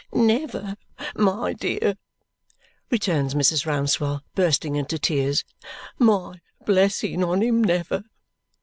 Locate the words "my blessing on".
5.99-7.43